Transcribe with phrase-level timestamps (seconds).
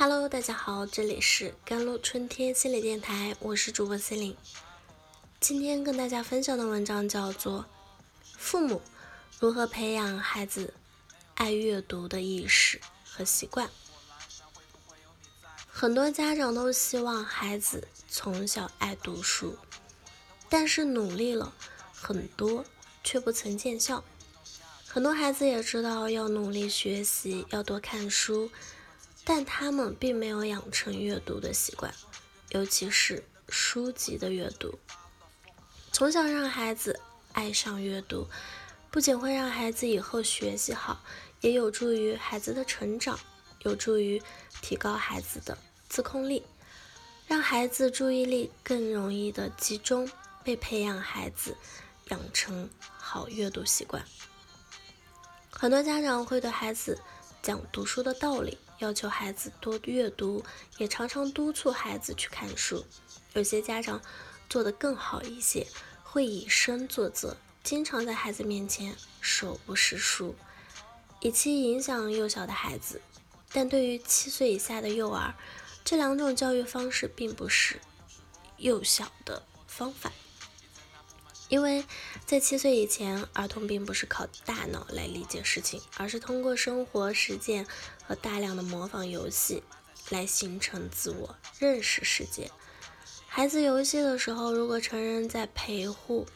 [0.00, 4.36] Hello，大家好，这里是甘露春天心理电台，我是主播心灵。
[5.40, 7.62] 今天跟大家分享的文章叫做
[8.38, 8.80] 《父母
[9.40, 10.72] 如何培养孩子
[11.34, 13.66] 爱阅读的意识和习惯》。
[15.66, 19.58] 很多家长都希望孩子从小爱读书，
[20.48, 21.52] 但是努力了
[21.92, 22.64] 很多，
[23.02, 24.04] 却不曾见效。
[24.86, 28.48] 很多孩子也知道要努力学习，要多看书。
[29.28, 31.92] 但他们并没有养成阅读的习惯，
[32.48, 34.78] 尤其是书籍的阅读。
[35.92, 36.98] 从小让孩子
[37.34, 38.26] 爱上阅读，
[38.90, 41.04] 不仅会让孩子以后学习好，
[41.42, 43.20] 也有助于孩子的成长，
[43.64, 44.22] 有助于
[44.62, 45.58] 提高孩子的
[45.90, 46.42] 自控力，
[47.26, 50.10] 让孩子注意力更容易的集中，
[50.42, 51.54] 被培养孩子
[52.06, 54.02] 养成好阅读习惯。
[55.50, 56.98] 很多家长会对孩子
[57.42, 58.56] 讲读书的道理。
[58.78, 60.44] 要求孩子多阅读，
[60.78, 62.84] 也常常督促孩子去看书。
[63.34, 64.00] 有些家长
[64.48, 65.66] 做得更好一些，
[66.02, 70.34] 会以身作则，经常在孩子面前手不释书，
[71.20, 73.00] 以期影响幼小的孩子。
[73.52, 75.34] 但对于七岁以下的幼儿，
[75.84, 77.80] 这两种教育方式并不是
[78.58, 80.12] 幼小的方法。
[81.48, 81.86] 因为
[82.26, 87.66] 在七岁以前，儿童并不是靠大脑来理解事情，而是通过生活实践
[88.08, 89.62] 和大量的模仿游戏
[90.08, 92.50] 来形成自我认识世界。
[93.26, 96.26] 孩子游戏的时候，如果成人在陪护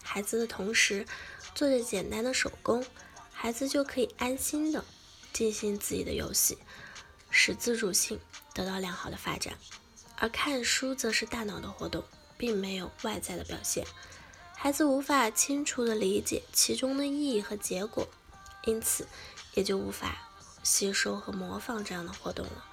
[0.00, 1.04] 孩子的同时
[1.56, 2.86] 做着简单的手工，
[3.32, 4.84] 孩子就可以安心的
[5.32, 6.56] 进行自己的游戏，
[7.30, 8.20] 使自主性
[8.54, 9.58] 得到良好的发展。
[10.16, 12.04] 而看书则是大脑的活动，
[12.36, 13.84] 并没有外在的表现。
[14.54, 18.06] 孩子无法清楚的理解其中的意义和结果，
[18.64, 19.08] 因此
[19.54, 20.27] 也就无法
[20.68, 22.66] 吸收和模仿这样的活动了。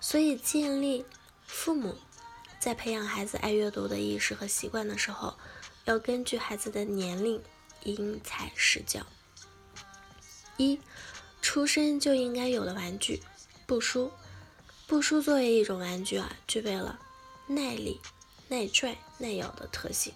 [0.00, 1.04] 所以，建立
[1.46, 1.94] 父母
[2.58, 5.36] 在培养孩子爱阅读的意识和习惯的时候，
[5.84, 7.42] 要根据孩子的年龄
[7.82, 9.04] 因材施教。
[10.56, 10.80] 一、
[11.42, 13.22] 出生就应该有的玩具——
[13.68, 14.10] 布书。
[14.86, 16.98] 布书作为一种玩具啊，具备了
[17.46, 18.00] 耐力、
[18.48, 20.14] 耐拽、耐咬的特性。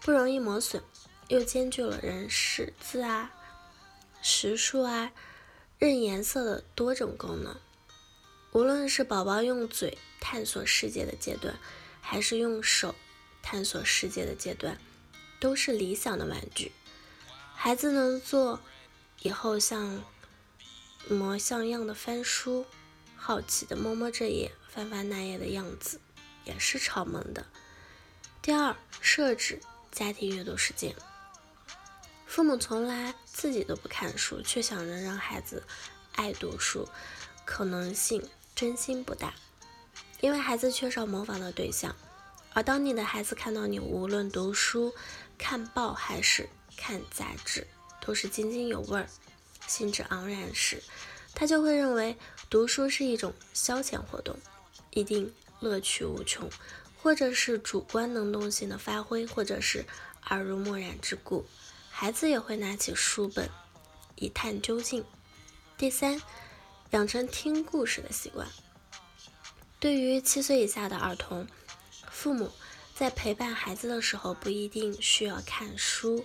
[0.00, 0.82] 不容易磨损，
[1.28, 3.30] 又兼具了人识字啊、
[4.20, 5.12] 识数啊、
[5.80, 7.56] 认颜色的多种功能。
[8.52, 11.58] 无论是宝宝用嘴探索世界的阶段，
[12.02, 12.94] 还是用手
[13.42, 14.78] 探索世界的阶段，
[15.40, 16.70] 都是理想的玩具。
[17.54, 18.60] 孩子能做
[19.22, 20.04] 以后像
[21.08, 22.66] 模像样的翻书，
[23.16, 25.98] 好奇的摸摸这页、翻翻那页的样子，
[26.44, 27.46] 也是超萌的。
[28.42, 29.60] 第二，设置。
[29.90, 30.94] 家庭阅读时间，
[32.30, 35.64] 父母从来自己都不看书，却想着让孩子
[36.14, 36.88] 爱读书，
[37.44, 38.24] 可能性
[38.54, 39.34] 真心不大。
[40.20, 41.96] 因为孩子缺少模仿的对象，
[42.54, 44.94] 而当你的孩子看到你无论读书、
[45.36, 47.66] 看报还是看杂志，
[48.00, 49.08] 都是津津有味儿、
[49.66, 50.80] 兴致盎然时，
[51.34, 52.16] 他就会认为
[52.48, 54.38] 读书是一种消遣活动，
[54.90, 56.48] 一定乐趣无穷。
[57.02, 59.84] 或者是主观能动性的发挥，或者是
[60.28, 61.46] 耳濡目染之故，
[62.00, 63.50] 孩子也会拿起书本
[64.14, 65.04] 一探究竟。
[65.76, 66.18] 第三，
[66.92, 68.48] 养成听故事的习惯。
[69.78, 71.46] 对于七岁以下的儿童，
[72.10, 72.50] 父母
[72.94, 76.24] 在陪伴孩子的时候不一定需要看书，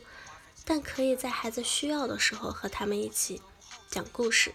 [0.64, 3.42] 但可以在孩子需要的时候和他们一起
[3.90, 4.54] 讲故事，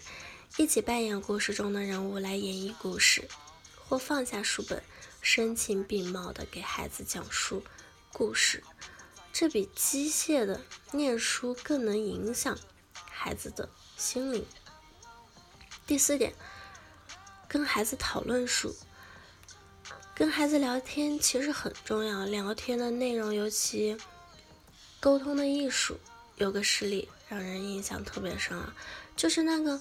[0.57, 3.29] 一起扮演故事中的人物来演绎故事，
[3.87, 4.83] 或放下书本。
[5.21, 7.63] 声情并茂地给孩子讲述
[8.11, 8.65] 故事，
[9.33, 10.61] 这比机械的
[10.93, 12.59] 念书更能影响
[12.93, 14.45] 孩子的心灵。
[15.87, 16.35] 第四点，
[17.49, 18.77] 跟孩子讨论书，
[20.15, 22.25] 跟孩子聊天其实很重要。
[22.25, 23.97] 聊天的内容，尤其
[25.01, 25.99] 沟通的艺术，
[26.37, 28.75] 有个实例让人印象特别深啊，
[29.17, 29.81] 就是那个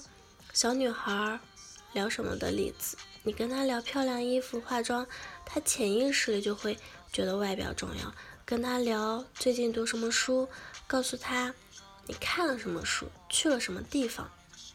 [0.52, 1.38] 小女孩
[1.92, 2.96] 聊什么的例子。
[3.22, 5.06] 你跟她聊漂亮衣服、化妆，
[5.44, 6.78] 她潜意识里就会
[7.12, 8.14] 觉得外表重要。
[8.44, 10.48] 跟他聊最近读什么书，
[10.86, 11.54] 告诉他
[12.06, 14.28] 你看了什么书，去了什么地方，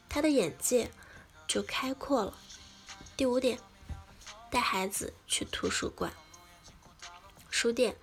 [0.08, 0.90] 他的眼界
[1.48, 2.38] 就开阔了。
[3.18, 3.60] 第五点，
[4.50, 6.14] 带孩子去图书馆、
[7.50, 7.98] 书店，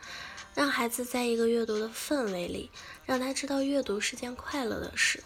[0.54, 2.70] 让孩子在一个阅读的氛围里，
[3.06, 5.24] 让他知道阅读是件快乐的事。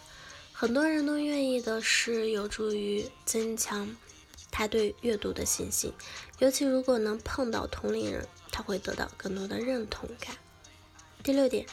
[0.53, 3.95] 很多人都愿意的是有助于增强。
[4.57, 5.93] 他对阅读的信心，
[6.39, 10.35] 尤其如果能碰到同龄人，他会得到更多的认同感。
[11.21, 11.67] 第六点，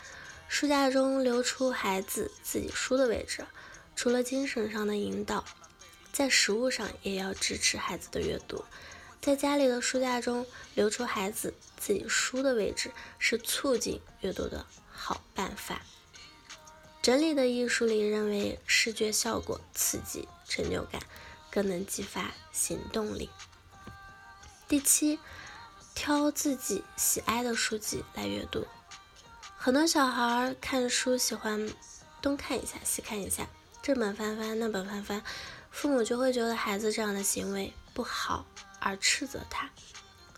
[0.48, 3.46] 书架中留出孩子自己书的位置，
[3.96, 5.46] 除了精神上的引导，
[6.12, 8.62] 在食物上也要支持孩子的阅读。
[9.18, 10.44] 在家里的书架中
[10.74, 15.80] 留出孩子自己书的位置，是促进阅读的好办法。
[17.00, 21.00] 整理的艺术里认为，视觉效果刺激成就感，
[21.54, 23.30] 更能激发行动力。
[24.66, 25.20] 第七，
[25.94, 28.66] 挑自己喜爱的书籍来阅读。
[29.56, 31.70] 很多小孩看书喜欢
[32.20, 33.46] 东看一下西看一下，
[33.80, 35.22] 这本翻翻那本翻翻，
[35.70, 38.44] 父母就会觉得孩子这样的行为不好，
[38.80, 39.70] 而斥责他。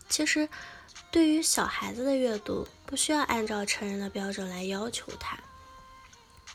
[0.07, 0.47] 其实，
[1.09, 5.39] 对于小孩子的阅读，不需要按照成人的标准来要求他。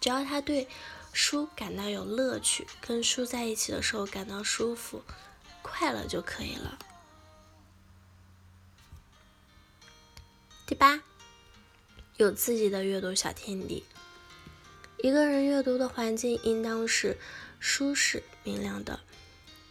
[0.01, 0.69] 只要他对
[1.13, 5.03] 书感到有乐趣，跟书在一起的时候感到舒服、
[5.61, 6.79] 快乐就可以了。
[10.67, 11.03] 第八，
[12.17, 13.85] 有自己的阅读小天地。
[15.03, 17.19] 一个人阅读的环境应当是
[17.61, 19.01] 舒适明亮的，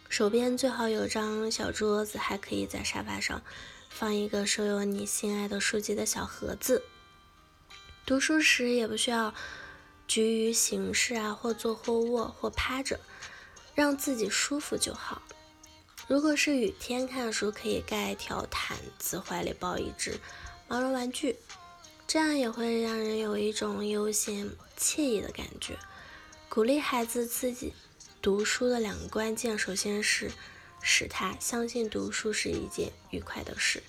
[0.08, 3.42] 手边最好有张小桌子，还可以在沙发上
[3.88, 6.84] 放一个收有你心爱的书籍的小盒子。
[8.06, 9.34] 读书时也不需要。
[10.12, 13.00] 局于形式啊，或坐或卧或趴着，
[13.74, 15.22] 让自己舒服就好。
[16.06, 20.20] 如果是雨天看书，可以盖一条毯子，怀里抱一只
[20.68, 21.38] 毛绒玩具，
[22.06, 25.78] 这样也会让人有一种悠闲惬意的感觉。
[26.50, 27.72] 鼓励孩子自己
[28.20, 30.30] 读书的两个关键，首先是
[30.82, 33.82] 使他相信读书是一件愉快的事，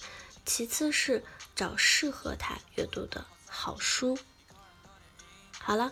[0.45, 1.21] 其次是
[1.53, 4.17] 找适合他阅读的好书。
[5.59, 5.91] 好了。